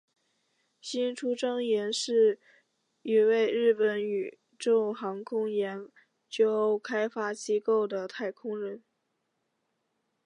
[0.81, 2.39] 星出彰彦是
[3.03, 5.87] 一位日本宇宙航空研
[6.27, 8.83] 究开发机构的太空人。